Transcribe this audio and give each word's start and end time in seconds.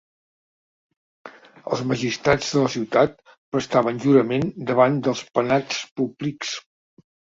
Els 1.75 1.83
magistrats 1.91 2.49
de 2.55 2.63
la 2.63 2.71
ciutat 2.77 3.13
prestaven 3.57 3.99
jurament 4.07 4.49
davant 4.71 4.97
dels 5.09 5.23
Penats 5.37 5.83
públics. 6.01 6.57